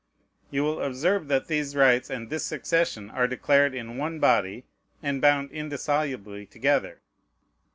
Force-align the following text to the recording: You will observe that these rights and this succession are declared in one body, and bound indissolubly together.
You 0.49 0.63
will 0.63 0.81
observe 0.81 1.27
that 1.27 1.45
these 1.45 1.75
rights 1.75 2.09
and 2.09 2.31
this 2.31 2.43
succession 2.43 3.11
are 3.11 3.27
declared 3.27 3.75
in 3.75 3.97
one 3.97 4.19
body, 4.19 4.63
and 5.03 5.21
bound 5.21 5.51
indissolubly 5.51 6.47
together. 6.47 7.01